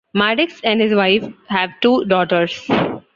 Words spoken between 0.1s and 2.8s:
Maddux and his wife have two daughters.